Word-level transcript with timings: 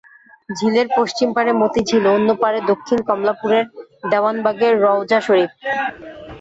ঝিলের 0.49 0.87
পশ্চিম 0.97 1.29
পাড়ে 1.35 1.51
মতিঝিল, 1.61 2.03
অন্য 2.15 2.29
পাড়ে 2.41 2.59
দক্ষিণ 2.71 2.99
কমলাপুরের 3.07 3.65
দেওয়ানবাগের 4.11 4.73
রওজা 4.83 5.19
শরিফ। 5.27 5.51